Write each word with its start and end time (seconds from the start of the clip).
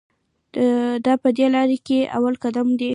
دا 1.05 1.13
په 1.23 1.29
دې 1.37 1.47
لار 1.53 1.69
کې 1.87 1.99
اول 2.17 2.35
قدم 2.43 2.67
دی 2.79 2.87
ګله. 2.87 2.89